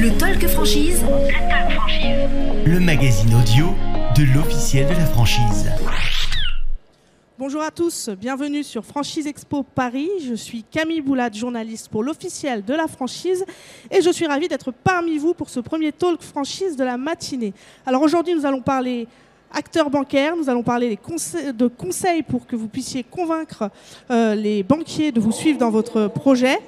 [0.00, 1.02] Le Talk Franchise.
[1.02, 2.28] Le Talk Franchise.
[2.64, 3.66] Le magazine audio
[4.16, 5.70] de l'officiel de la franchise.
[7.38, 10.08] Bonjour à tous, bienvenue sur Franchise Expo Paris.
[10.26, 13.44] Je suis Camille Boulade, journaliste pour l'officiel de la franchise
[13.90, 17.52] et je suis ravie d'être parmi vous pour ce premier talk franchise de la matinée.
[17.84, 19.06] Alors aujourd'hui, nous allons parler
[19.52, 23.68] acteurs bancaires, nous allons parler de conseils pour que vous puissiez convaincre
[24.10, 26.58] euh, les banquiers de vous suivre dans votre projet.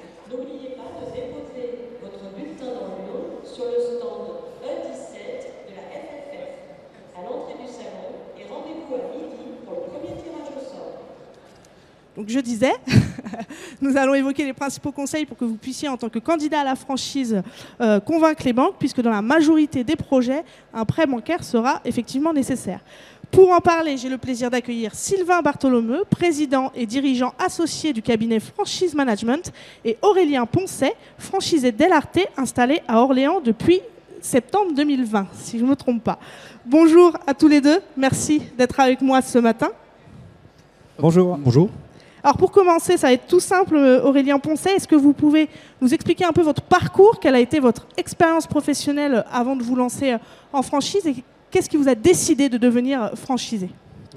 [12.15, 12.73] Donc je disais,
[13.81, 16.63] nous allons évoquer les principaux conseils pour que vous puissiez, en tant que candidat à
[16.63, 17.41] la franchise,
[17.81, 22.31] euh, convaincre les banques, puisque dans la majorité des projets, un prêt bancaire sera effectivement
[22.31, 22.81] nécessaire.
[23.31, 28.39] Pour en parler, j'ai le plaisir d'accueillir Sylvain Bartholomeu, président et dirigeant associé du cabinet
[28.39, 29.51] Franchise Management,
[29.83, 33.81] et Aurélien Poncet, franchisé Delarte, installé à Orléans depuis
[34.21, 36.19] septembre 2020, si je ne me trompe pas.
[36.63, 39.71] Bonjour à tous les deux, merci d'être avec moi ce matin.
[40.99, 41.35] Bonjour.
[41.37, 41.69] Bonjour.
[42.23, 45.49] Alors pour commencer, ça va être tout simple, euh, Aurélien Poncet, est-ce que vous pouvez
[45.81, 49.75] nous expliquer un peu votre parcours, quelle a été votre expérience professionnelle avant de vous
[49.75, 50.17] lancer euh,
[50.53, 51.15] en franchise et
[51.51, 53.69] qu'est-ce qui vous a décidé de devenir franchisé?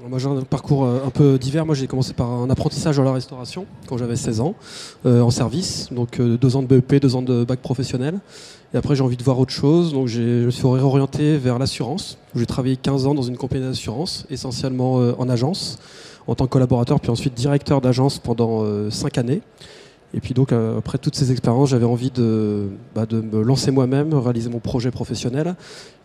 [0.07, 1.65] Moi, j'ai un parcours euh, un peu divers.
[1.65, 4.55] Moi, j'ai commencé par un apprentissage dans la restauration quand j'avais 16 ans,
[5.03, 5.89] en service.
[5.91, 8.19] Donc, deux ans de BEP, deux ans de bac professionnel.
[8.73, 9.91] Et après, j'ai envie de voir autre chose.
[9.91, 12.19] Donc, je me suis réorienté vers l'assurance.
[12.35, 15.79] J'ai travaillé 15 ans dans une compagnie d'assurance, essentiellement en agence
[16.27, 19.41] en tant que collaborateur, puis ensuite directeur d'agence pendant euh, cinq années.
[20.13, 23.71] Et puis donc euh, après toutes ces expériences, j'avais envie de, bah, de me lancer
[23.71, 25.55] moi-même, réaliser mon projet professionnel.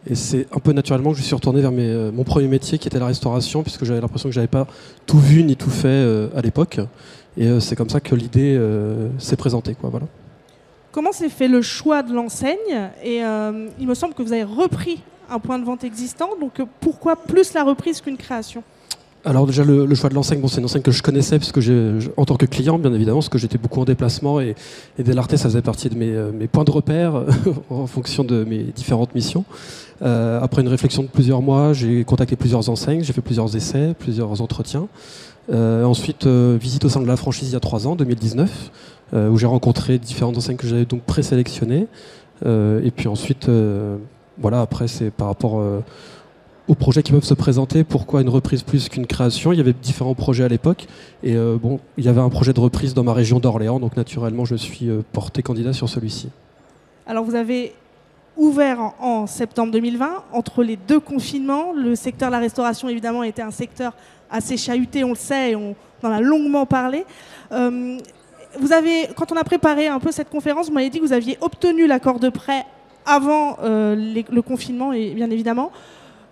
[0.09, 2.89] Et c'est un peu naturellement que je suis retourné vers euh, mon premier métier qui
[2.89, 4.67] était la restauration, puisque j'avais l'impression que j'avais pas
[5.07, 6.81] tout vu ni tout fait à l'époque.
[7.37, 8.61] Et c'est comme ça que l'idée
[9.19, 9.75] s'est présentée.
[9.75, 9.91] Quoi.
[10.91, 12.91] Comment s'est fait le choix de l'enseigne?
[13.03, 13.23] Et
[13.79, 15.01] il me semble que vous avez repris
[15.31, 18.63] un point de vente existant, donc pourquoi plus la reprise qu'une création?
[19.25, 21.99] Alors déjà le, choix de l'enseigne, bon, c'est une enseigne que je connaissais puisque j'ai,
[22.17, 24.57] en tant que client bien évidemment, parce que j'étais beaucoup en déplacement et,
[24.99, 27.23] et ça faisait partie de mes, euh, mes points de repère
[27.71, 29.45] en fonction de mes différentes missions.
[30.03, 33.95] Euh, après une réflexion de plusieurs mois, j'ai contacté plusieurs enseignes, j'ai fait plusieurs essais,
[33.97, 34.89] plusieurs entretiens.
[35.53, 38.71] Euh, ensuite, visite au sein de la franchise il y a trois ans, 2019,
[39.15, 41.87] où j'ai rencontré différentes enseignes que j'avais donc présélectionnées.
[42.45, 43.49] et puis ensuite,
[44.39, 45.63] voilà, après c'est par rapport
[46.69, 47.85] aux projets qui peuvent se présenter.
[47.85, 49.53] Pourquoi une reprise plus qu'une création?
[49.53, 50.87] Il y avait différents projets à l'époque.
[51.23, 53.97] Et euh, bon, il y avait un projet de reprise dans ma région d'Orléans, donc
[53.97, 56.29] naturellement, je suis euh, porté candidat sur celui-ci.
[57.07, 57.75] Alors, vous avez
[58.37, 61.73] ouvert en, septembre 2020, entre les deux confinements.
[61.73, 63.93] Le secteur de la restauration, évidemment, était un secteur
[64.31, 67.05] assez chahuté, on le sait, et on en a longuement parlé.
[67.51, 67.99] Euh,
[68.59, 71.13] vous avez, quand on a préparé un peu cette conférence, vous m'avez dit que vous
[71.13, 72.65] aviez obtenu l'accord de prêt
[73.05, 75.73] avant le confinement, et bien évidemment.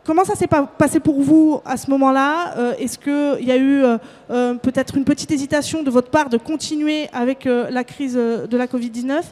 [0.05, 3.85] Comment ça s'est passé pour vous à ce moment-là euh, Est-ce qu'il y a eu
[3.85, 3.99] euh,
[4.31, 8.67] euh, peut-être une petite hésitation de votre part de continuer avec la crise de la
[8.67, 9.23] Covid-19?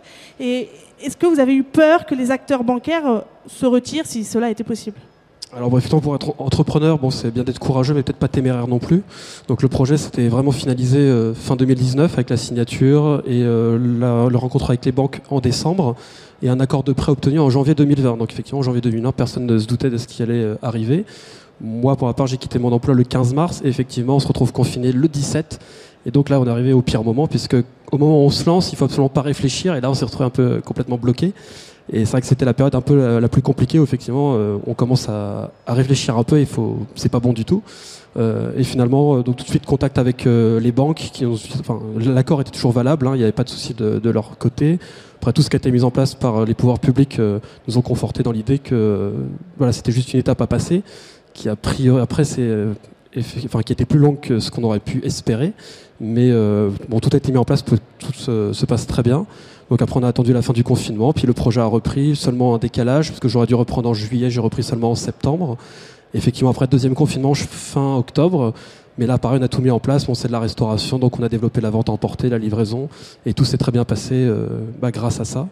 [0.40, 0.68] Et
[1.02, 4.64] est-ce que vous avez eu peur que les acteurs bancaires se retirent si cela était
[4.64, 4.98] possible?
[5.56, 8.78] Alors effectivement pour être entrepreneur, bon c'est bien d'être courageux mais peut-être pas téméraire non
[8.78, 9.03] plus.
[9.48, 14.84] Donc le projet c'était vraiment finalisé fin 2019 avec la signature et la, rencontre avec
[14.84, 15.97] les banques en décembre
[16.42, 18.16] et un accord de prêt obtenu en janvier 2020.
[18.16, 21.04] Donc effectivement, en janvier 2020, personne ne se doutait de ce qui allait euh, arriver.
[21.60, 24.28] Moi, pour ma part, j'ai quitté mon emploi le 15 mars et effectivement, on se
[24.28, 25.59] retrouve confiné le 17.
[26.06, 27.56] Et donc là, on est arrivé au pire moment puisque
[27.91, 30.04] au moment où on se lance, il faut absolument pas réfléchir et là, on s'est
[30.04, 31.32] retrouvé un peu complètement bloqué.
[31.93, 34.59] Et c'est vrai que c'était la période un peu la, plus compliquée où effectivement, euh,
[34.66, 36.41] on commence à, réfléchir un peu.
[36.41, 37.62] Il faut, c'est pas bon du tout.
[38.16, 41.10] Euh, et finalement, donc tout de suite contact avec les banques
[41.97, 43.06] l'accord était toujours valable.
[43.06, 44.78] Hein, il n'y avait pas de souci de, leur côté.
[45.16, 47.41] Après, tout ce qui a été mis en place par euh, les pouvoirs publics euh,
[47.66, 49.10] nous ont conforté dans l'idée que euh,
[49.56, 50.82] voilà, c'était juste une étape à passer,
[51.34, 52.48] qui a priori, après, c'est,
[53.44, 55.53] enfin, qui était plus longue que ce qu'on aurait pu espérer.
[56.00, 56.31] Mais
[56.88, 59.27] bon, tout a été mis en place, tout se, passe très bien.
[59.70, 62.54] Donc après, on a attendu la fin du confinement, puis le projet a repris, seulement
[62.54, 65.59] un décalage, parce que j'aurais dû reprendre en juillet, j'ai repris seulement en septembre.
[66.15, 68.54] Effectivement, après le deuxième confinement, fin octobre,
[68.98, 70.09] mais là, pareil, on a tout mis en place.
[70.09, 72.88] On c'est de la restauration, donc on a développé la vente à emporter, la livraison,
[73.24, 74.48] et tout s'est très bien passé euh,
[74.80, 75.48] bah, grâce à ça.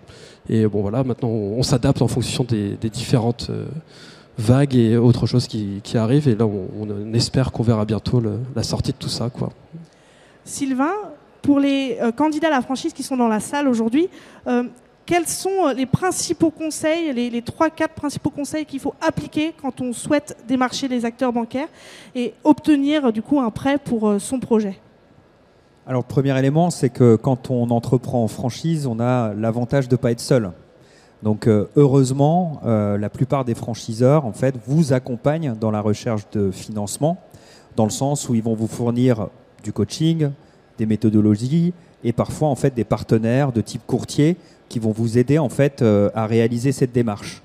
[0.49, 3.67] Et bon, voilà, maintenant, on, s'adapte en fonction des, différentes euh,
[4.39, 6.29] vagues et autres choses qui, arrivent.
[6.29, 8.21] Et là, on, espère qu'on verra bientôt
[8.55, 9.51] la sortie de tout ça, quoi.
[10.45, 10.95] Sylvain,
[11.47, 14.09] pour les euh, candidats à la franchise qui sont dans la salle aujourd'hui,
[15.07, 19.81] quels sont euh, les principaux conseils, les, trois, 3-4 principaux conseils qu'il faut appliquer quand
[19.81, 21.69] on souhaite démarcher les acteurs bancaires
[22.15, 24.79] et obtenir du coup un prêt pour euh, son projet?
[25.87, 29.95] Alors le premier élément, c'est que quand on entreprend en franchise, on a l'avantage de
[29.95, 30.51] ne pas être seul.
[31.23, 36.29] Donc euh, heureusement, euh, la plupart des franchiseurs en fait vous accompagnent dans la recherche
[36.33, 37.19] de financement,
[37.77, 39.29] dans le sens où ils vont vous fournir
[39.63, 40.31] du coaching,
[40.79, 41.73] des méthodologies
[42.05, 44.37] et parfois en fait des partenaires de type courtier
[44.69, 47.43] qui vont vous aider en fait euh, à réaliser cette démarche.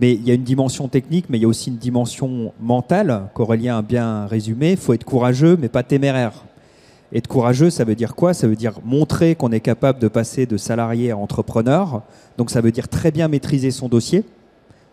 [0.00, 3.28] Mais il y a une dimension technique, mais il y a aussi une dimension mentale
[3.34, 4.72] qu'Aurélien a bien résumé.
[4.72, 6.44] Il faut être courageux, mais pas téméraire.
[7.12, 8.34] Être courageux, ça veut dire quoi?
[8.34, 12.02] Ça veut dire montrer qu'on est capable de passer de salarié à entrepreneur.
[12.38, 14.24] Donc ça veut dire très bien maîtriser son dossier.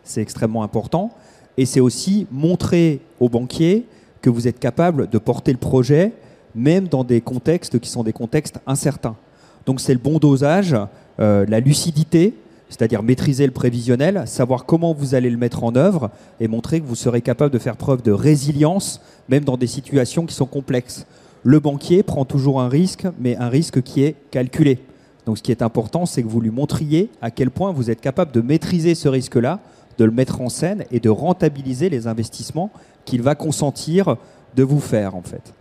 [0.03, 1.11] C'est extrêmement important.
[1.57, 3.85] Et c'est aussi montrer aux banquiers
[4.21, 6.13] que vous êtes capable de porter le projet,
[6.55, 9.15] même dans des contextes qui sont des contextes incertains.
[9.65, 10.75] Donc c'est le bon dosage,
[11.19, 12.35] euh, la lucidité,
[12.69, 16.09] c'est-à-dire maîtriser le prévisionnel, savoir comment vous allez le mettre en œuvre
[16.39, 20.25] et montrer que vous serez capable de faire preuve de résilience, même dans des situations
[20.25, 21.05] qui sont complexes.
[21.43, 24.79] Le banquier prend toujours un risque, mais un risque qui est calculé.
[25.25, 28.01] Donc ce qui est important, c'est que vous lui montriez à quel point vous êtes
[28.01, 29.59] capable de maîtriser ce risque-là,
[29.97, 32.71] de le mettre en scène et de rentabiliser les investissements
[33.05, 34.15] qu'il va consentir
[34.55, 35.53] de vous faire en fait.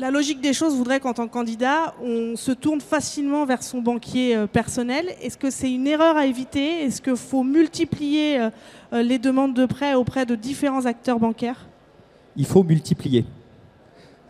[0.00, 3.82] La logique des choses voudrait qu'en tant que candidat, on se tourne facilement vers son
[3.82, 5.04] banquier euh, personnel.
[5.20, 6.84] Est-ce que c'est une erreur à éviter?
[6.84, 8.50] Est-ce qu'il faut multiplier euh,
[8.94, 11.66] euh, les demandes de prêt auprès de différents acteurs bancaires?
[12.34, 13.26] Il faut multiplier.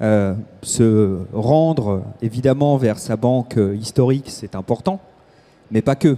[0.00, 4.98] Se rendre évidemment vers sa banque historique, c'est important,
[5.70, 6.16] mais pas que.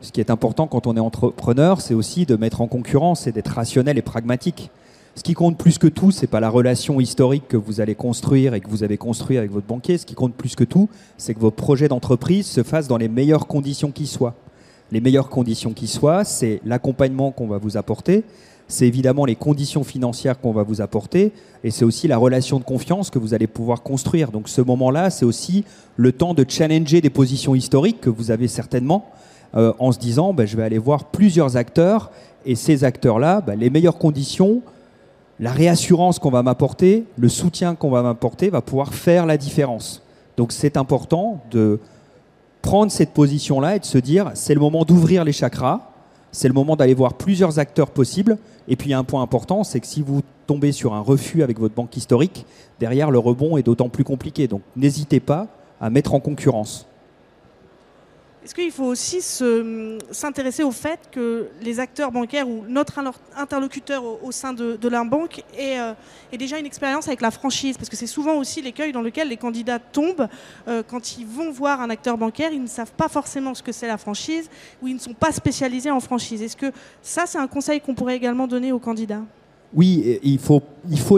[0.00, 3.32] Ce qui est important quand on est entrepreneur, c'est aussi de mettre en concurrence et
[3.32, 4.70] d'être rationnel et pragmatique.
[5.14, 8.54] Ce qui compte plus que tout, c'est pas la relation historique que vous allez construire
[8.54, 9.98] et que vous avez construit avec votre banquier.
[9.98, 10.88] Ce qui compte plus que tout,
[11.18, 14.34] c'est que vos projets d'entreprise se fassent dans les meilleures conditions qui soient.
[14.90, 18.24] Les meilleures conditions qui soient, c'est l'accompagnement qu'on va vous apporter,
[18.68, 21.32] c'est évidemment les conditions financières qu'on va vous apporter,
[21.62, 24.30] et c'est aussi la relation de confiance que vous allez pouvoir construire.
[24.30, 25.64] Donc ce moment-là, c'est aussi
[25.96, 29.10] le temps de challenger des positions historiques que vous avez certainement,
[29.54, 32.10] euh, en se disant, ben, je vais aller voir plusieurs acteurs,
[32.46, 34.62] et ces acteurs-là, ben, les meilleures conditions,
[35.42, 40.00] la réassurance qu'on va m'apporter, le soutien qu'on va m'apporter va pouvoir faire la différence.
[40.36, 41.80] Donc c'est important de
[42.62, 45.80] prendre cette position-là et de se dire, c'est le moment d'ouvrir les chakras,
[46.30, 48.38] c'est le moment d'aller voir plusieurs acteurs possibles.
[48.68, 51.00] Et puis il y a un point important, c'est que si vous tombez sur un
[51.00, 52.46] refus avec votre banque historique,
[52.78, 54.46] derrière le rebond est d'autant plus compliqué.
[54.46, 55.48] Donc n'hésitez pas
[55.80, 56.86] à mettre en concurrence.
[58.44, 63.16] Est-ce qu'il faut aussi se- s'intéresser au fait que les acteurs bancaires ou notre inter-
[63.36, 65.92] interlocuteur au, sein de, la banque ait, euh,
[66.36, 67.76] déjà une expérience avec la franchise?
[67.76, 70.26] Parce que c'est souvent aussi l'écueil dans lequel les candidats tombent
[70.66, 73.70] euh, quand ils vont voir un acteur bancaire, ils ne savent pas forcément ce que
[73.70, 74.50] c'est la franchise
[74.82, 76.42] ou ils ne sont pas spécialisés en franchise.
[76.42, 79.22] Est-ce que ça, c'est un conseil qu'on pourrait également donner aux candidats?
[79.72, 80.62] Oui, il faut,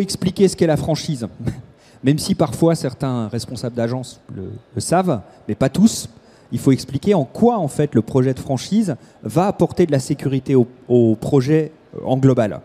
[0.00, 1.26] expliquer ce qu'est la franchise.
[2.04, 6.06] Même si parfois certains responsables d'agence le savent, mais pas tous.
[6.54, 9.98] Il faut expliquer en quoi en fait le projet de franchise va apporter de la
[9.98, 12.60] sécurité au, au projet euh, en global.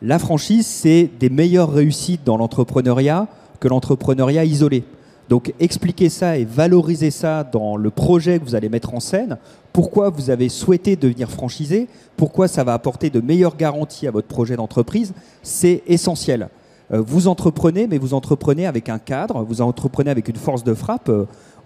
[0.00, 3.28] La franchise, c'est des meilleures réussites dans l'entrepreneuriat
[3.60, 4.84] que l'entrepreneuriat isolé.
[5.28, 9.36] Donc expliquer ça et valoriser ça dans le projet que vous allez mettre en scène,
[9.74, 14.28] pourquoi vous avez souhaité devenir franchisé, pourquoi ça va apporter de meilleures garanties à votre
[14.28, 15.12] projet d'entreprise,
[15.42, 16.48] c'est essentiel.
[16.90, 20.72] Euh, vous entreprenez, mais vous entreprenez avec un cadre, vous entreprenez avec une force de
[20.72, 21.10] frappe.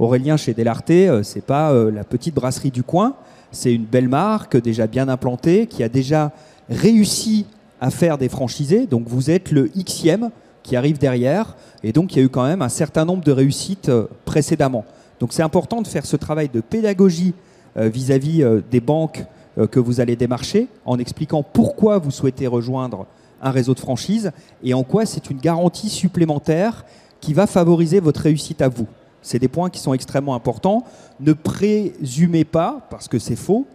[0.00, 3.16] Aurélien chez Delarte, euh, c'est pas euh, la petite brasserie du coin,
[3.52, 6.32] c'est une belle marque déjà bien implantée qui a déjà
[6.70, 7.44] réussi
[7.82, 8.86] à faire des franchisés.
[8.86, 10.30] Donc vous êtes le Xème
[10.62, 13.30] qui arrive derrière, et donc il y a eu quand même un certain nombre de
[13.30, 14.86] réussites euh, précédemment.
[15.20, 17.34] Donc c'est important de faire ce travail de pédagogie
[17.76, 19.24] vis-à-vis euh, des banques
[19.70, 23.06] que vous allez démarcher, en expliquant pourquoi vous souhaitez rejoindre
[23.42, 24.32] un réseau de franchise
[24.64, 26.86] et en quoi c'est une garantie supplémentaire
[27.20, 28.86] qui va favoriser votre réussite à vous.
[29.22, 30.84] C'est des points qui sont extrêmement importants.
[31.20, 33.66] Ne présumez pas, parce que c'est faux,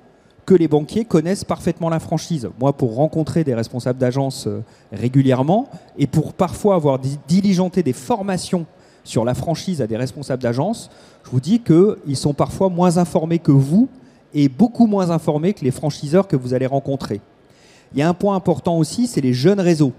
[0.45, 2.49] que les banquiers connaissent parfaitement la franchise.
[2.59, 7.93] Moi, pour rencontrer des responsables d'agence euh, régulièrement et pour parfois avoir di- diligenté des
[7.93, 8.65] formations
[9.03, 10.89] sur la franchise à des responsables d'agence,
[11.23, 13.87] je vous dis qu'ils sont parfois moins informés que vous
[14.33, 17.21] et beaucoup moins informés que les franchiseurs que vous allez rencontrer.
[17.93, 19.93] Il y a un point important aussi, c'est les jeunes réseaux.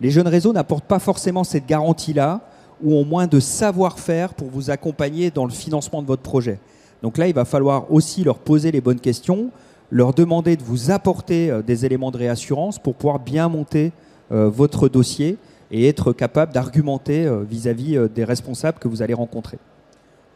[0.00, 2.40] Les jeunes réseaux n'apportent pas forcément cette garantie-là
[2.82, 6.58] ou ont moins de savoir-faire pour vous accompagner dans le financement de votre projet.
[7.02, 9.50] Donc là, il va falloir aussi leur poser les bonnes questions,
[9.90, 13.92] leur demander de vous apporter euh, des éléments de réassurance pour pouvoir bien monter
[14.32, 15.36] euh, votre dossier
[15.70, 19.58] et être capable d'argumenter euh, vis-à-vis des responsables que vous allez rencontrer.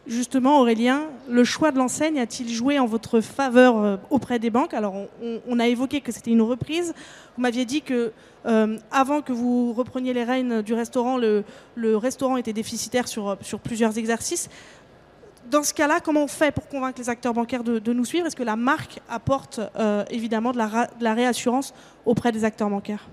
[0.07, 4.75] Justement, Aurélien, le choix de l'enseigne a-t-il joué en votre faveur euh, auprès des banques?
[4.75, 4.95] Alors,
[5.47, 6.93] on, a évoqué que c'était une reprise.
[7.37, 8.13] Vous m'aviez dit que
[8.47, 11.45] euh, avant que vous repreniez les rênes du restaurant, le,
[11.97, 14.49] restaurant était déficitaire sur, sur plusieurs exercices.
[15.49, 18.27] dans ce cas-là, comment on fait pour convaincre les acteurs bancaires de, nous suivre?
[18.27, 21.75] Est-ce que la marque apporte euh, évidemment de la, réassurance
[22.07, 23.09] auprès des acteurs bancaires?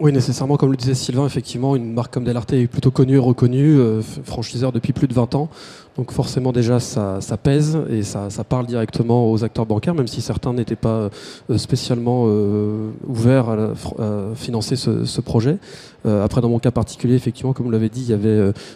[0.00, 3.18] Oui, nécessairement, comme le disait Sylvain, effectivement, une marque comme Delarte est plutôt connue et
[3.18, 5.50] reconnue, euh, franchiseur depuis plus de 20 ans.
[5.96, 10.20] Donc forcément, déjà, ça, ça pèse et ça, parle directement aux acteurs bancaires, même si
[10.20, 11.08] certains n'étaient pas
[11.50, 15.58] euh, spécialement euh, ouverts à, financer ce, projet.
[16.06, 18.12] Euh, après, dans mon cas particulier, effectivement, comme vous l'avez dit,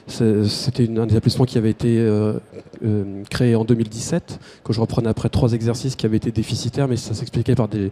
[0.07, 2.07] c'était un établissement qui avait été
[3.31, 7.15] créé en 2017, que je reprenais après trois exercices qui avaient été déficitaires, mais ça
[7.15, 7.91] s'expliquait par des,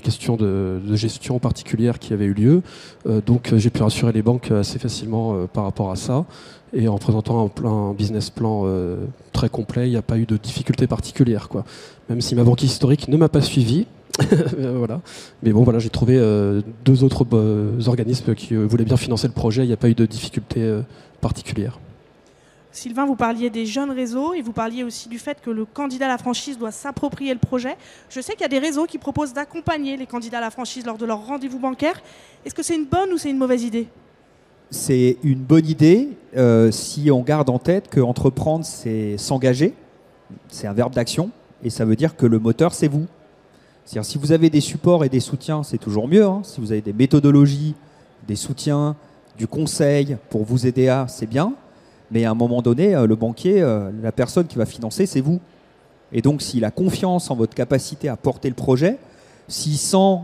[0.00, 2.62] questions de, gestion particulières qui avaient eu lieu.
[3.24, 6.24] Donc j'ai pu rassurer les banques assez facilement par rapport à ça.
[6.72, 10.26] Et en présentant un, plan, business plan euh, très complet, il n'y a pas eu
[10.26, 11.48] de difficultés particulières.
[11.48, 11.64] Quoi.
[12.08, 13.86] Même si ma banque historique ne m'a pas suivi.
[14.58, 15.00] voilà.
[15.42, 19.32] Mais bon, voilà, j'ai trouvé euh, deux autres euh, organismes qui voulaient bien financer le
[19.32, 19.64] projet.
[19.64, 20.80] Il n'y a pas eu de difficultés
[21.20, 21.78] particulières.
[22.72, 26.06] Sylvain, vous parliez des jeunes réseaux et vous parliez aussi du fait que le candidat
[26.06, 27.74] à la franchise doit s'approprier le projet.
[28.10, 30.84] Je sais qu'il y a des réseaux qui proposent d'accompagner les candidats à la franchise
[30.84, 32.02] lors de leur rendez-vous bancaire.
[32.44, 33.88] Est-ce que c'est une bonne ou c'est une mauvaise idée?
[34.70, 39.74] C'est une bonne idée euh, si on garde en tête que entreprendre, c'est s'engager.
[40.48, 41.30] C'est un verbe d'action.
[41.62, 43.06] Et ça veut dire que le moteur, c'est vous.
[43.84, 46.24] C'est-à-dire si vous avez des supports et des soutiens, c'est toujours mieux.
[46.24, 46.40] hein.
[46.42, 47.74] Si vous avez des méthodologies,
[48.26, 48.96] des soutiens,
[49.38, 51.52] du conseil pour vous aider à, c'est bien.
[52.10, 55.20] Mais à un moment donné, euh, le banquier, euh, la personne qui va financer, c'est
[55.20, 55.40] vous.
[56.12, 58.98] Et donc, s'il a confiance en votre capacité à porter le projet,
[59.48, 60.18] s'il sent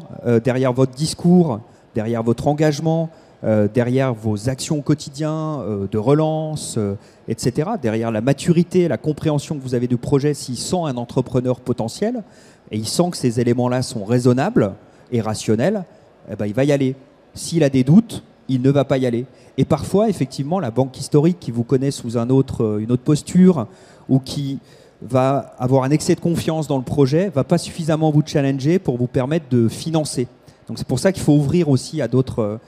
[0.44, 1.60] derrière votre discours,
[1.94, 3.10] derrière votre engagement,
[3.44, 6.94] euh, derrière vos actions au quotidien euh, de relance, euh,
[7.26, 11.60] etc., derrière la maturité, la compréhension que vous avez du projet, s'il sent un entrepreneur
[11.60, 12.22] potentiel,
[12.70, 14.74] et il sent que ces éléments-là sont raisonnables
[15.10, 15.84] et rationnels,
[16.30, 16.94] eh ben, il va y aller.
[17.34, 19.26] S'il a des doutes, il ne va pas y aller.
[19.58, 23.66] Et parfois, effectivement, la banque historique qui vous connaît sous une autre posture,
[24.08, 24.60] ou qui
[25.02, 28.96] va avoir un excès de confiance dans le projet, va pas suffisamment vous challenger pour
[28.98, 30.28] vous permettre de financer.
[30.72, 32.58] Donc c'est pour ça qu'il faut ouvrir aussi à d'autres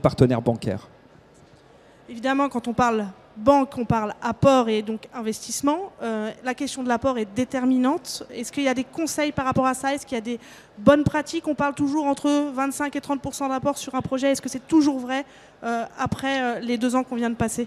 [0.00, 0.86] partenaires bancaires.
[2.08, 5.90] Évidemment, quand on parle banque, on parle apport et donc investissement.
[6.00, 8.22] Euh, la question de l'apport est déterminante.
[8.32, 9.92] Est-ce qu'il y a des conseils par rapport à ça?
[9.92, 10.38] Est-ce qu'il y a des
[10.78, 11.48] bonnes pratiques?
[11.48, 14.30] On parle toujours entre 25 et 30% d'apport sur un projet.
[14.30, 15.24] Est-ce que c'est toujours vrai
[15.64, 17.66] euh, après euh, les deux ans qu'on vient de passer?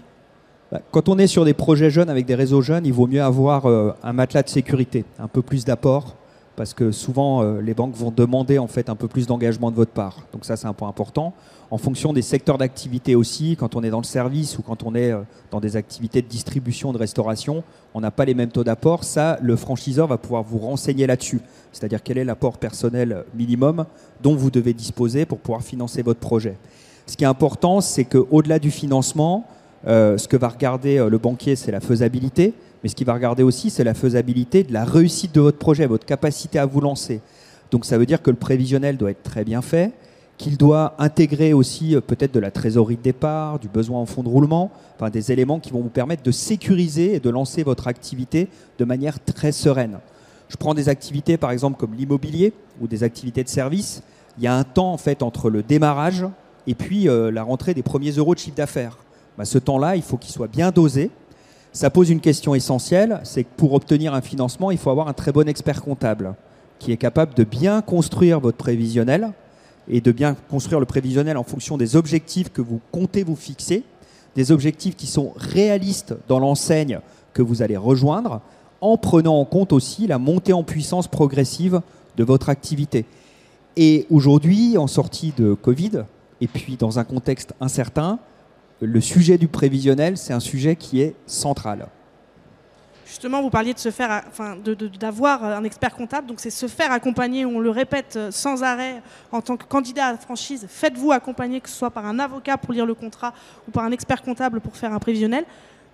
[0.70, 3.22] Bah, Quand on est sur des projets jeunes avec des réseaux jeunes, il vaut mieux
[3.22, 6.16] avoir un matelas de sécurité, un peu plus d'apport,
[6.56, 9.76] parce que souvent euh, les banques vont demander en fait un peu plus d'engagement de
[9.76, 10.26] votre part.
[10.32, 11.32] Donc ça c'est un point important.
[11.70, 14.94] En fonction des secteurs d'activité aussi, quand on est dans le service ou quand on
[14.94, 18.64] est euh, dans des activités de distribution, de restauration, on n'a pas les mêmes taux
[18.64, 19.04] d'apport.
[19.04, 21.40] Ça, le franchiseur va pouvoir vous renseigner là-dessus.
[21.72, 23.86] C'est-à-dire quel est l'apport personnel minimum
[24.22, 26.56] dont vous devez disposer pour pouvoir financer votre projet.
[27.06, 29.46] Ce qui est important, c'est qu'au-delà du financement,
[29.86, 33.14] euh, ce que va regarder euh, le banquier, c'est la faisabilité, mais ce qu'il va
[33.14, 36.80] regarder aussi, c'est la faisabilité de la réussite de votre projet, votre capacité à vous
[36.80, 37.20] lancer.
[37.70, 39.92] Donc ça veut dire que le prévisionnel doit être très bien fait,
[40.38, 44.22] qu'il doit intégrer aussi euh, peut-être de la trésorerie de départ, du besoin en fonds
[44.22, 47.86] de roulement, enfin des éléments qui vont vous permettre de sécuriser et de lancer votre
[47.86, 48.48] activité
[48.78, 49.98] de manière très sereine.
[50.48, 54.02] Je prends des activités par exemple comme l'immobilier ou des activités de service.
[54.38, 56.26] Il y a un temps en fait entre le démarrage
[56.66, 58.98] et puis euh, la rentrée des premiers euros de chiffre d'affaires.
[59.38, 61.10] Bah, ce temps-là, il faut qu'il soit bien dosé.
[61.72, 65.14] Ça pose une question essentielle, c'est que pour obtenir un financement, il faut avoir un
[65.14, 66.34] très bon expert comptable
[66.78, 69.32] qui est capable de bien construire votre prévisionnel
[69.88, 73.84] et de bien construire le prévisionnel en fonction des objectifs que vous comptez vous fixer,
[74.36, 77.00] des objectifs qui sont réalistes dans l'enseigne
[77.32, 78.42] que vous allez rejoindre,
[78.82, 81.80] en prenant en compte aussi la montée en puissance progressive
[82.16, 83.06] de votre activité.
[83.76, 86.04] Et aujourd'hui, en sortie de Covid,
[86.42, 88.18] et puis dans un contexte incertain,
[88.86, 91.86] le sujet du prévisionnel, c'est un sujet qui est central.
[93.06, 94.56] Justement, vous parliez de se faire, enfin,
[94.98, 96.26] d'avoir un expert comptable.
[96.26, 97.44] Donc, c'est se faire accompagner.
[97.44, 100.66] On le répète euh, sans arrêt en tant que candidat à la franchise.
[100.68, 103.34] Faites-vous accompagner, que ce soit par un avocat pour lire le contrat
[103.68, 105.44] ou par un expert comptable pour faire un prévisionnel.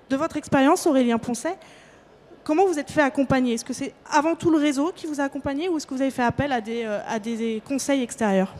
[0.08, 1.58] De votre expérience, Aurélien Poncet,
[2.44, 3.54] comment vous êtes fait accompagner?
[3.54, 6.02] Est-ce que c'est avant tout le réseau qui vous a accompagné ou est-ce que vous
[6.02, 8.54] avez fait appel à des, euh, à des conseils extérieurs?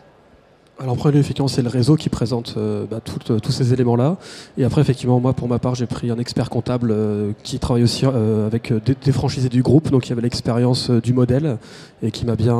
[0.81, 4.17] Alors après, effectivement, c'est le réseau qui présente euh, bah, euh, tous ces éléments-là.
[4.57, 7.83] Et après, effectivement, moi, pour ma part, j'ai pris un expert comptable euh, qui travaille
[7.83, 11.59] aussi avec des, franchisés du groupe, donc qui avait l'expérience du modèle
[12.03, 12.57] et qui m'a bien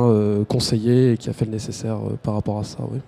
[0.49, 2.79] conseillé et qui a fait le nécessaire par rapport à ça.
[2.91, 2.99] oui.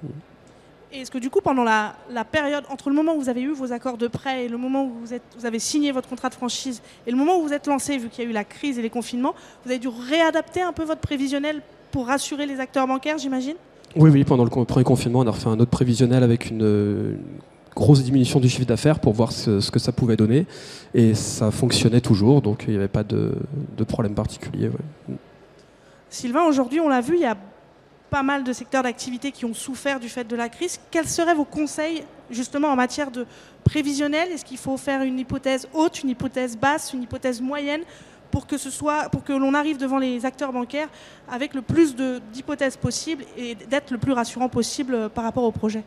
[0.94, 3.42] Et est-ce que du coup, pendant la, la période entre le moment où vous avez
[3.42, 6.10] eu vos accords de prêt et le moment où vous, êtes, vous avez signé votre
[6.10, 8.34] contrat de franchise et le moment où vous êtes lancé, vu qu'il y a eu
[8.34, 12.46] la crise et les confinements, vous avez dû réadapter un peu votre prévisionnel pour rassurer
[12.46, 13.56] les acteurs bancaires, j'imagine?
[13.96, 17.18] Oui, oui, pendant le premier confinement, on a refait un autre prévisionnel avec une,
[17.76, 20.46] grosse diminution du chiffre d'affaires pour voir ce, que ça pouvait donner.
[20.94, 23.34] Et ça fonctionnait toujours, donc il n'y avait pas de,
[23.88, 24.70] problème particulier.
[26.10, 27.38] Sylvain, aujourd'hui, on l'a vu, il y a
[28.10, 30.80] pas mal de secteurs d'activité qui ont souffert du fait de la crise.
[30.92, 33.26] Quels seraient vos conseils justement en matière de
[33.64, 34.30] prévisionnel?
[34.32, 37.82] Est-ce qu'il faut faire une hypothèse haute, une hypothèse basse, une hypothèse moyenne?
[38.32, 40.88] Pour que l'on arrive devant les acteurs bancaires
[41.30, 41.96] avec le plus
[42.34, 45.84] d'hypothèses possibles et d'être le plus rassurant possible euh, par rapport au projet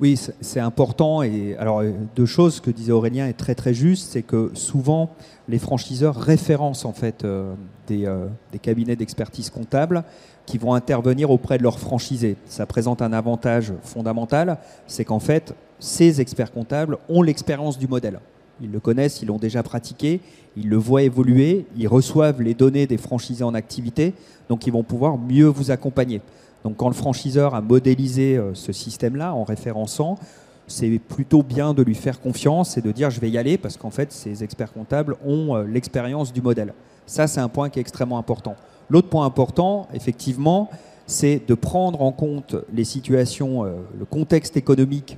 [0.00, 1.22] Oui, c'est- important.
[1.22, 5.10] Et alors, euh, deux choses que disait Aurélien est très très juste, c'est que souvent
[5.48, 7.54] les franchiseurs référencent en fait euh,
[7.86, 8.06] des,
[8.52, 10.04] des cabinets d'expertise comptable
[10.46, 12.36] qui vont intervenir auprès de leurs franchisés.
[12.46, 18.18] Ça présente un avantage fondamental, c'est qu'en fait ces experts comptables ont l'expérience du modèle.
[18.60, 20.20] Ils le connaissent, ils l'ont déjà pratiqué,
[20.56, 24.14] ils le voient évoluer, ils reçoivent les données des franchisés en activité,
[24.48, 26.20] donc ils vont pouvoir mieux vous accompagner.
[26.64, 30.18] Donc quand le franchiseur a modélisé euh, ce système-là en référençant,
[30.66, 33.76] c'est plutôt bien de lui faire confiance et de dire je vais y aller parce
[33.76, 36.74] qu'en fait ces experts comptables ont euh, l'expérience du modèle.
[37.06, 38.56] Ça c'est un point qui est extrêmement important.
[38.90, 40.70] L'autre point important, effectivement,
[41.06, 45.16] c'est de prendre en compte les situations, euh, le contexte économique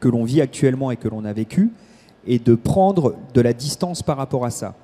[0.00, 1.70] que l'on vit actuellement et que l'on a vécu
[2.28, 4.74] et de prendre de la distance par rapport à ça.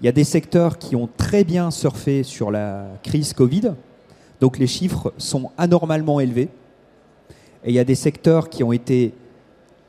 [0.00, 3.74] Il y a des secteurs qui ont très bien surfé sur la crise Covid,
[4.40, 6.48] donc les chiffres sont anormalement élevés.
[7.64, 9.14] Et il y a des secteurs qui ont été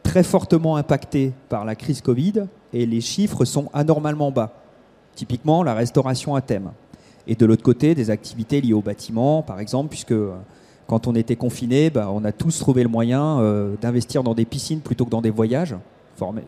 [0.03, 4.53] très fortement impactés par la crise Covid et les chiffres sont anormalement bas.
[5.15, 6.71] Typiquement la restauration à thème.
[7.25, 10.31] Et de l'autre côté, des activités liées au bâtiment, par exemple, puisque euh,
[10.87, 14.79] quand on était confiné, on a tous trouvé le moyen euh, d'investir dans des piscines
[14.79, 15.75] plutôt que dans des voyages,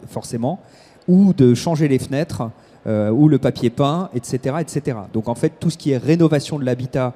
[0.07, 0.59] forcément,
[1.07, 2.49] ou de changer les fenêtres,
[2.88, 4.95] euh, ou le papier peint, etc..
[5.11, 7.13] Donc en fait, tout ce qui est rénovation de l'habitat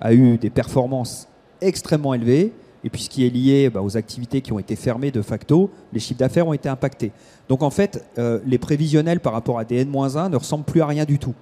[0.00, 1.28] a eu des performances
[1.60, 2.52] extrêmement élevées.
[2.84, 5.70] Et puis ce qui est lié bah, aux activités qui ont été fermées de facto,
[5.92, 7.12] les chiffres d'affaires ont été impactés.
[7.48, 10.86] Donc en fait, euh, les prévisionnels par rapport à des N-1 ne ressemblent plus à
[10.86, 11.34] rien du tout.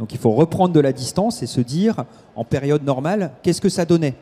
[0.00, 2.04] Donc il faut reprendre de la distance et se dire,
[2.34, 4.16] en période normale, qu'est-ce que ça donnait?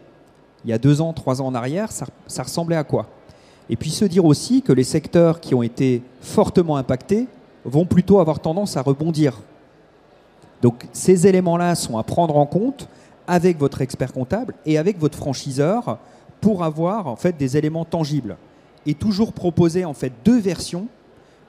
[0.64, 3.07] Il y a deux ans, trois ans en arrière, ça ressemblait à quoi?
[3.70, 7.28] Et puis se dire aussi que les secteurs qui ont été fortement impactés
[7.64, 9.40] vont plutôt avoir tendance à rebondir.
[10.61, 12.88] Donc ces éléments-là sont à prendre en compte
[13.28, 15.98] avec votre expert comptable et avec votre franchiseur
[16.40, 18.37] pour avoir en fait des éléments tangibles
[18.87, 20.88] et toujours proposer en fait deux versions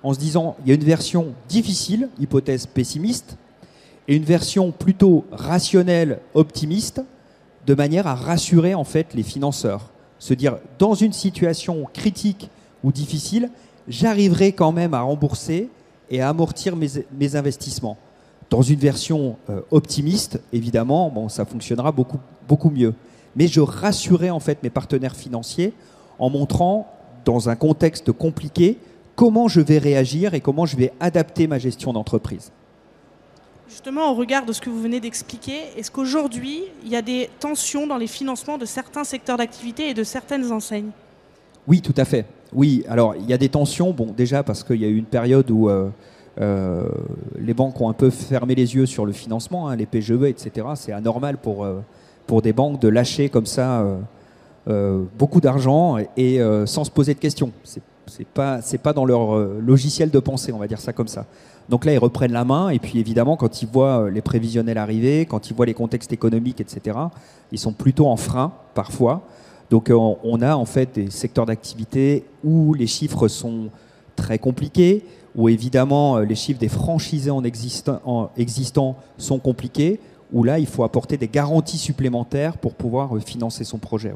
[0.03, 3.37] en se disant il y a une version difficile, hypothèse pessimiste,
[4.07, 7.01] et une version plutôt rationnelle, optimiste,
[7.65, 9.91] de manière à rassurer en fait les financeurs.
[10.21, 12.51] Se dire dans une situation critique
[12.83, 13.49] ou difficile,
[13.87, 15.67] j'arriverai quand même à rembourser
[16.11, 17.97] et à amortir mes, investissements.
[18.51, 22.93] Dans une version euh, optimiste, évidemment, bon, ça fonctionnera beaucoup, beaucoup mieux.
[23.35, 25.73] Mais je rassurais en fait mes partenaires financiers
[26.19, 26.93] en montrant,
[27.25, 28.77] dans un contexte compliqué,
[29.15, 32.51] comment je vais réagir et comment je vais adapter ma gestion d'entreprise.
[33.71, 37.29] Justement, au regard de ce que vous venez d'expliquer, est-ce qu'aujourd'hui, il y a des
[37.39, 40.89] tensions dans les financements de certains secteurs d'activité et de certaines enseignes?
[41.69, 42.25] Oui, tout à fait.
[42.51, 45.05] Oui, alors il y a des tensions, bon, déjà parce qu'il y a eu une
[45.05, 45.87] période où euh,
[46.41, 46.83] euh,
[47.39, 50.67] les banques ont un peu fermé les yeux sur le financement, hein, les PGE, etc.
[50.75, 51.79] C'est anormal pour, euh,
[52.27, 53.85] pour des banques de lâcher comme ça
[55.17, 57.51] beaucoup d'argent et sans se poser de questions.
[57.63, 61.25] C'est pas pas dans leur logiciel de pensée, on va dire ça comme ça.
[61.69, 64.77] Donc là, ils reprennent la main et puis évidemment, quand ils voient euh, les prévisionnels
[64.77, 66.97] arriver, quand ils voient les contextes économiques, etc.,
[67.51, 69.21] ils sont plutôt en frein parfois.
[69.69, 73.69] Donc euh, on a en fait des secteurs d'activité où les chiffres sont
[74.15, 79.99] très compliqués, où évidemment euh, les chiffres des franchisés en existant, sont compliqués,
[80.33, 84.13] où là il faut apporter des garanties supplémentaires pour pouvoir financer son projet.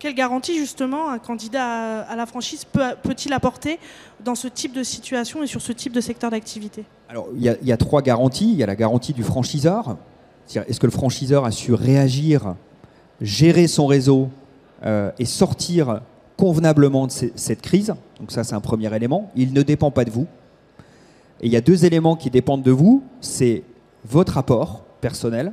[0.00, 3.78] Quelle garantie, justement, un candidat à, la franchise peut- peut-il apporter
[4.24, 6.86] dans ce type de situation et sur ce type de secteur d'activité?
[7.10, 8.50] Alors, il y, a, trois garanties.
[8.50, 9.98] Il y a la garantie du franchiseur.
[10.54, 12.54] Est-ce que le franchiseur a su réagir,
[13.20, 14.30] gérer son réseau
[14.86, 16.00] euh, et sortir
[16.38, 17.94] convenablement de cette crise?
[18.18, 19.30] Donc ça, c'est un premier élément.
[19.36, 20.26] Il ne dépend pas de vous.
[21.42, 23.02] Et il y a deux éléments qui dépendent de vous.
[23.20, 23.64] C'est
[24.06, 25.52] votre apport personnel,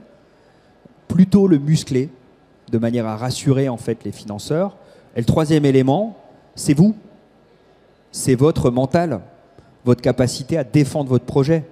[1.09, 2.09] plutôt le muscler,
[2.71, 4.75] de manière à rassurer en fait les financeurs.
[5.15, 6.17] Et le troisième élément,
[6.55, 6.95] c'est vous.
[8.11, 9.21] C'est votre mental,
[9.85, 11.65] votre capacité à défendre votre projet.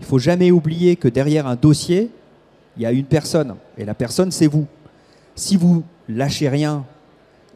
[0.00, 2.10] Il faut jamais oublier que derrière un dossier,
[2.76, 3.54] il y a une personne.
[3.78, 4.66] Et la personne, c'est vous.
[5.34, 6.84] Si vous lâchez rien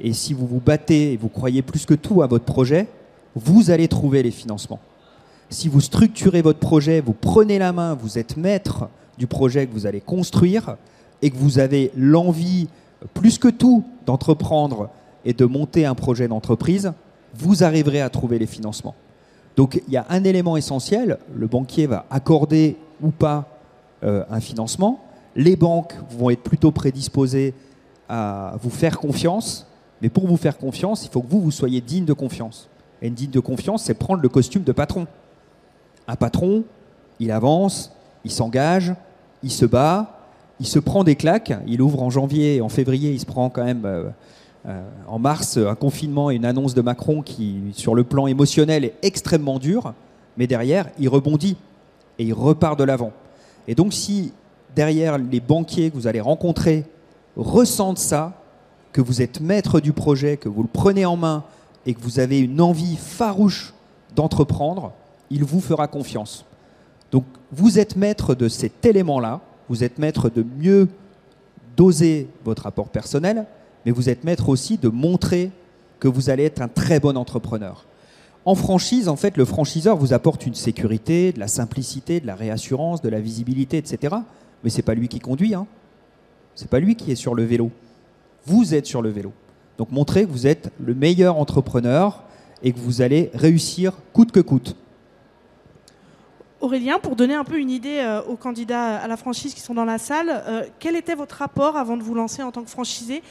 [0.01, 2.87] et si vous vous battez et vous croyez plus que tout à votre projet,
[3.35, 4.81] vous allez trouver les financements.
[5.51, 9.73] Si vous structurez votre projet, vous prenez la main, vous êtes maître du projet que
[9.73, 10.77] vous allez construire
[11.23, 12.69] et que vous avez l'envie,
[13.15, 14.91] plus que tout, d'entreprendre
[15.25, 16.93] et de monter un projet d'entreprise,
[17.35, 18.95] vous arriverez à trouver les financements.
[19.57, 23.49] Donc il y a un élément essentiel, le banquier va accorder ou pas
[24.05, 25.01] euh, un financement,
[25.35, 27.55] les banques vont être plutôt prédisposées
[28.09, 29.67] à vous faire confiance,
[30.01, 32.69] mais pour vous faire confiance, il faut que vous, vous soyez digne de confiance.
[33.03, 35.07] Et une digne de confiance, c'est prendre le costume de patron.
[36.09, 36.65] Un patron,
[37.19, 37.93] il avance,
[38.25, 38.95] il s'engage,
[39.43, 40.16] il se bat,
[40.61, 43.65] il se prend des claques, il ouvre en janvier, en février, il se prend quand
[43.65, 44.05] même euh,
[44.67, 48.85] euh, en mars un confinement et une annonce de Macron qui, sur le plan émotionnel,
[48.85, 49.93] est extrêmement dur,
[50.37, 51.57] mais derrière, il rebondit
[52.19, 53.13] et il repart de l'avant.
[53.69, 54.33] Et donc si
[54.75, 56.85] derrière les banquiers que vous allez rencontrer
[57.37, 58.43] ressentent ça,
[58.93, 61.45] que vous êtes maître du projet, que vous le prenez en main
[61.85, 63.75] et que vous avez une envie farouche
[64.15, 64.93] d'entreprendre,
[65.31, 66.45] il vous fera confiance.
[67.13, 70.89] Donc vous êtes maître de cet élément-là, vous êtes maître de mieux
[71.77, 73.47] doser votre apport personnel,
[73.85, 75.51] mais vous êtes maître aussi de montrer
[76.01, 77.85] que vous allez être un très bon entrepreneur.
[78.45, 82.37] En franchise, en fait, le franchiseur vous apporte une sécurité, de la simplicité, de la
[82.37, 84.17] réassurance, de la visibilité, etc.
[84.63, 85.67] Mais c'est pas lui qui conduit, hein.
[86.55, 87.71] C'est pas lui qui est sur le vélo.
[88.47, 89.33] Vous êtes sur le vélo.
[89.79, 92.23] Donc montrez que vous êtes le meilleur entrepreneur
[92.63, 94.75] et que vous allez réussir coûte que coûte.
[96.61, 99.75] Aurélien, pour donner un peu une idée euh, aux candidats à la franchise qui sont
[99.75, 102.71] dans la salle, euh, quel était votre rapport avant de vous lancer en tant que
[102.71, 103.23] franchisé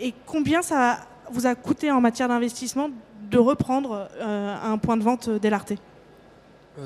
[0.00, 0.98] et combien ça
[1.32, 2.90] vous a coûté en matière d'investissement
[3.30, 5.78] de reprendre euh, un point de vente d'Elarté?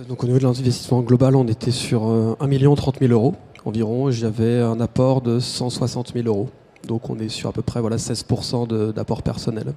[0.08, 3.34] Donc au niveau de l'investissement global, on était sur 1 million 30 000 euros
[3.66, 4.10] environ.
[4.10, 6.48] J'avais un apport de 160 000 euros.
[6.88, 9.74] Donc on est sur à peu près voilà, 16% d'apport personnel.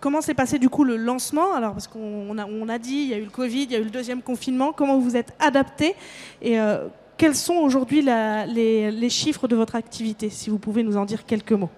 [0.00, 3.08] Comment s'est passé du coup le lancement Alors parce qu'on a, on a dit, il
[3.08, 4.72] y a eu le Covid, il y a eu le deuxième confinement.
[4.72, 5.94] Comment vous êtes adapté
[6.40, 10.96] et euh, quels sont aujourd'hui les, les chiffres de votre activité Si vous pouvez nous
[10.96, 11.70] en dire quelques mots.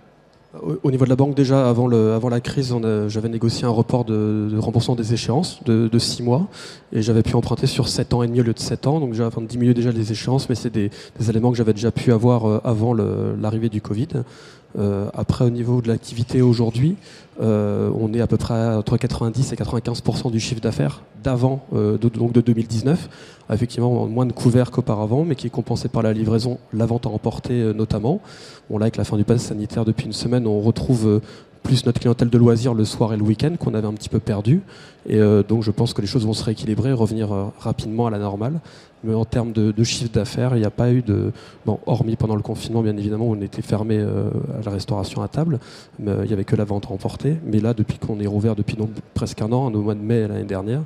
[0.63, 2.73] Au niveau de la banque, déjà, avant, le, avant la crise,
[3.09, 6.47] j'avais négocié un report de, remboursement des échéances de, 6 mois.
[6.93, 9.01] Et j'avais pu emprunter sur 7 ans et demi au lieu de 7 ans.
[9.01, 12.13] Donc, j'avais diminué déjà les échéances, mais c'est des, des, éléments que j'avais déjà pu
[12.13, 14.09] avoir euh, avant l'arrivée du Covid.
[14.79, 16.97] Euh, après, au niveau de l'activité aujourd'hui,
[17.41, 21.97] euh, on est à peu près entre 90 et 95% du chiffre d'affaires d'avant, euh,
[21.97, 23.09] donc de 2019.
[23.53, 27.11] Effectivement, moins de couverts qu'auparavant, mais qui est compensé par la livraison, la vente à
[27.11, 28.21] emporter notamment.
[28.69, 31.21] Bon, là, avec la fin du pass sanitaire depuis une semaine, on retrouve
[31.65, 34.21] plus notre clientèle de loisirs le soir et le week-end qu'on avait un petit peu
[34.21, 34.63] perdu.
[35.09, 38.61] Et donc je pense que les choses vont se rééquilibrer, revenir rapidement à la normale.
[39.05, 41.31] Mais en termes de, chiffre d'affaires, il n'y a pas eu de.
[41.67, 45.29] Bon, hormis pendant le confinement, bien évidemment, on était fermé euh, à la restauration à
[45.29, 45.61] table,
[45.99, 47.37] mais euh, il n'y avait que la vente emportée.
[47.45, 48.79] Mais là, depuis qu'on est rouvert depuis
[49.13, 50.81] presque un an, au mois de mai l'année dernière,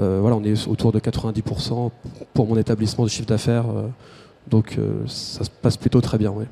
[0.00, 1.90] euh, voilà, on est autour de 90%
[2.32, 3.66] pour mon établissement de chiffre d'affaires.
[4.50, 6.44] donc ça se passe plutôt très bien, oui.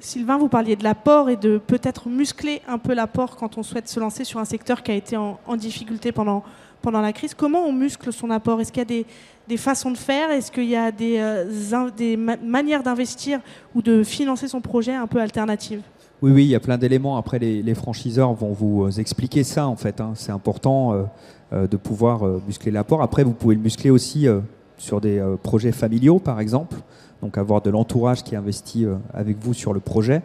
[0.00, 3.88] Sylvain, vous parliez de l'apport et de peut-être muscler un peu l'apport quand on souhaite
[3.88, 6.42] se lancer sur un secteur qui a été en, difficulté pendant,
[6.80, 7.34] pendant la crise.
[7.34, 8.60] Comment on muscle son apport?
[8.60, 9.06] Est-ce qu'il y a des,
[9.46, 10.30] des façons de faire?
[10.30, 13.40] Est-ce qu'il y a des, euh, des manières d'investir
[13.74, 15.82] ou de financer son projet un peu alternatives?
[16.22, 17.18] Oui, oui, il y a plein d'éléments.
[17.18, 20.00] Après, les, franchiseurs vont vous euh, expliquer ça, en fait.
[20.00, 20.12] Hein.
[20.14, 21.08] C'est important
[21.52, 23.02] euh, de pouvoir muscler l'apport.
[23.02, 24.26] Après, vous pouvez le muscler aussi
[24.80, 26.76] sur des projets familiaux, par exemple.
[27.22, 30.22] Donc, avoir de l'entourage qui investit avec vous sur le projet.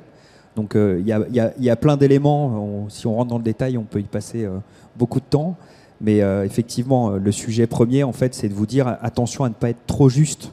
[0.55, 2.87] Donc, il y, a, plein d'éléments.
[2.89, 4.47] Si on rentre dans le détail, on peut y passer
[4.95, 5.57] beaucoup de temps.
[6.01, 9.49] Mais euh, effectivement, euh, le sujet premier, en fait, c'est de vous dire attention à
[9.49, 10.51] ne pas être trop juste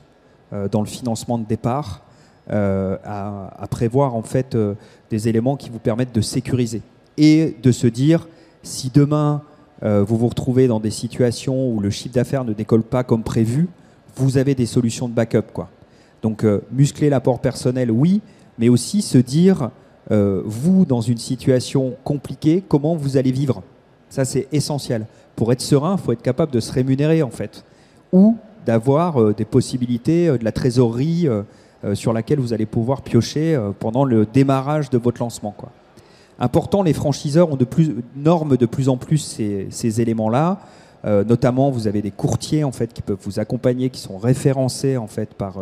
[0.53, 2.03] euh, dans le financement de départ,
[2.49, 4.57] à, prévoir en fait
[5.11, 6.83] des éléments qui vous permettent de sécuriser
[7.17, 8.27] et de se dire
[8.65, 9.43] si demain
[9.81, 13.69] vous vous retrouvez dans des situations où le chiffre d'affaires ne décolle pas comme prévu,
[14.17, 15.69] vous avez des solutions de backup, quoi.
[16.23, 18.21] Donc muscler l'apport personnel, oui,
[18.57, 19.71] mais aussi se dire
[20.09, 23.63] vous dans une situation compliquée, comment vous allez vivre.
[24.09, 27.65] Ça, c'est essentiel pour être serein, il faut être capable de se rémunérer en fait,
[28.13, 31.43] ou d'avoir euh, des possibilités euh, de la trésorerie euh,
[31.95, 35.53] sur laquelle vous allez pouvoir piocher pendant le démarrage de votre lancement.
[35.57, 35.71] Quoi.
[36.39, 40.61] Important, les franchiseurs ont de plus, norment de plus en plus ces, éléments-là.
[41.05, 45.09] Notamment, vous avez des courtiers en fait qui peuvent vous accompagner, qui sont référencés en
[45.09, 45.59] fait par,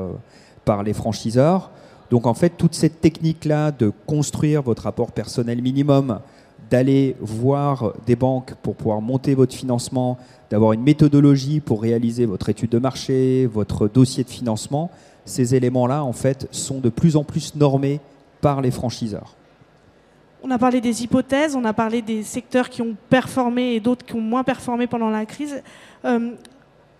[0.64, 1.70] par les franchiseurs.
[2.10, 6.20] Donc en fait, toute cette technique-là de construire votre rapport personnel minimum,
[6.70, 10.18] d'aller voir des banques pour pouvoir monter votre financement,
[10.50, 14.90] d'avoir une méthodologie pour réaliser votre étude de marché, votre dossier de financement,
[15.24, 18.00] ces éléments-là, en fait, sont de plus en plus normés
[18.40, 19.34] par les franchiseurs.
[20.42, 24.04] On a parlé des hypothèses, on a parlé des secteurs qui ont performé et d'autres
[24.06, 25.62] qui ont moins performé pendant la crise.
[26.04, 26.30] Euh,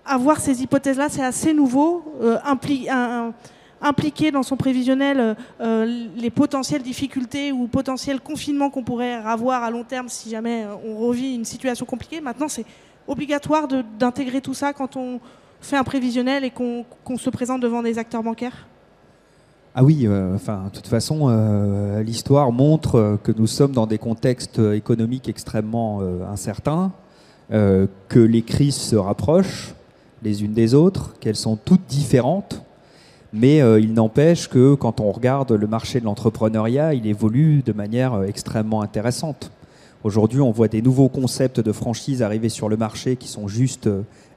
[0.05, 2.05] avoir ces hypothèses-là, c'est assez nouveau.
[2.21, 2.39] Euh,
[3.83, 9.71] impliquer dans son prévisionnel euh, les potentielles difficultés ou potentiels confinements qu'on pourrait avoir à
[9.71, 12.21] long terme si jamais on revit une situation compliquée.
[12.21, 12.67] Maintenant, c'est
[13.07, 15.19] obligatoire d'intégrer tout ça quand on
[15.63, 16.85] fait un prévisionnel et qu'on
[17.17, 18.67] se présente devant des acteurs bancaires
[19.73, 23.87] Ah oui, euh, enfin, de toute façon, euh, l'histoire montre euh, que nous sommes dans
[23.87, 26.93] des contextes économiques extrêmement incertains,
[27.51, 29.75] que les crises se rapprochent
[30.23, 32.63] les unes des autres, qu'elles sont toutes différentes,
[33.33, 38.23] mais il n'empêche que quand on regarde le marché de l'entrepreneuriat, il évolue de manière
[38.23, 39.51] extrêmement intéressante.
[40.05, 43.89] Aujourd'hui, on voit des nouveaux concepts de franchise arriver sur le marché qui sont juste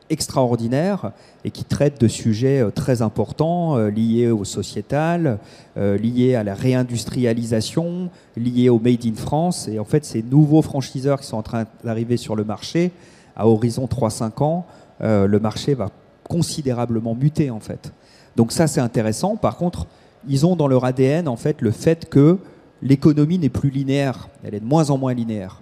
[0.10, 1.12] extraordinaires
[1.46, 5.39] et qui traitent de sujets euh, très importants euh, liés au sociétal,
[5.78, 9.68] euh, liés à la réindustrialisation, liés au Made in France.
[9.68, 12.92] Et en fait, ces nouveaux franchiseurs qui sont en train d'arriver sur le marché,
[13.36, 14.66] à horizon 3-5 ans,
[15.02, 15.89] le marché va
[16.24, 17.92] considérablement muter en fait.
[18.38, 19.36] Donc ça, c'est intéressant.
[19.36, 19.88] Par contre,
[20.30, 22.38] ils ont dans leur ADN en fait le fait que
[22.82, 25.62] l'économie n'est plus linéaire, elle est de moins en moins linéaire.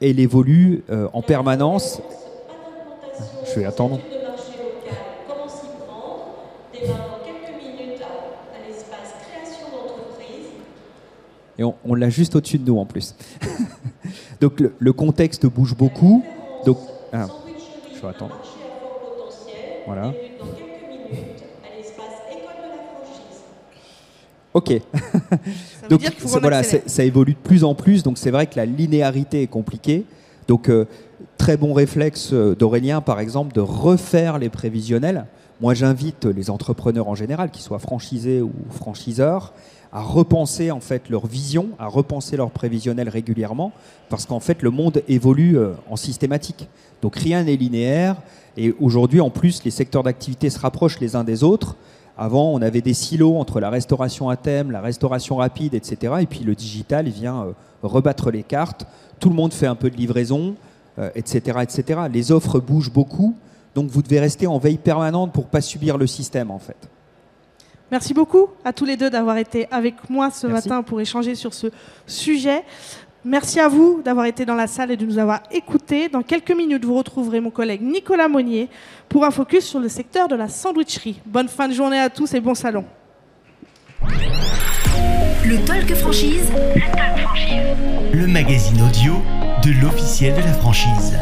[0.00, 2.00] Elle évolue en permanence.
[3.44, 4.00] Je vais attendre.
[11.58, 13.14] Et on, on l'a juste au-dessus de nous en plus.
[14.40, 16.24] Donc le, le contexte bouge beaucoup.
[16.64, 16.78] Donc,
[17.12, 17.26] ah,
[17.94, 18.36] je vais attendre.
[19.86, 20.14] Voilà.
[24.54, 24.72] Ok.
[25.80, 26.00] Ça Donc
[26.40, 29.46] voilà, c'est- ça évolue de plus en plus, donc c'est vrai que la linéarité est
[29.46, 30.04] compliquée.
[30.48, 30.86] Donc euh,
[31.40, 35.24] très bon réflexe euh, d'Aurélien, par exemple, de refaire les prévisionnels.
[35.62, 39.54] Moi, j'invite les entrepreneurs en général, qu'ils soient franchisés ou franchiseurs,
[39.90, 43.72] à repenser en fait leur vision, à repenser leur prévisionnel régulièrement,
[44.10, 46.68] parce qu'en fait le monde évolue euh, en systématique.
[47.00, 48.16] Donc rien n'est linéaire,
[48.58, 51.76] et aujourd'hui en plus les secteurs d'activité se rapprochent les uns des autres.
[52.18, 56.16] Avant, on avait des silos entre la restauration à thème, la restauration rapide, etc.
[56.20, 58.84] Et puis le digital vient euh, rebattre les cartes.
[59.20, 60.54] Tout le monde fait un peu de livraison,
[61.14, 62.00] etc., etc.
[62.12, 63.34] Les offres bougent beaucoup,
[63.74, 66.76] donc vous devez rester en veille permanente pour pas subir le système en fait.
[67.90, 70.68] Merci beaucoup à tous les deux d'avoir été avec moi ce Merci.
[70.68, 71.68] matin pour échanger sur ce
[72.06, 72.62] sujet.
[73.24, 76.08] Merci à vous d'avoir été dans la salle et de nous avoir écoutés.
[76.08, 78.68] Dans quelques minutes, vous retrouverez mon collègue Nicolas Monnier
[79.08, 81.20] pour un focus sur le secteur de la sandwicherie.
[81.26, 82.84] Bonne fin de journée à tous et bon salon.
[85.44, 86.50] Le Talk Franchise.
[86.74, 87.76] Le Talk Franchise.
[88.12, 89.22] Le magazine audio
[89.64, 91.16] de l'officiel de la franchise.